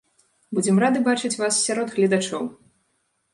Будзем 0.59 0.79
рады 0.83 0.99
бачыць 1.07 1.31
вас 1.41 1.59
сярод 1.67 1.93
гледачоў! 1.99 2.43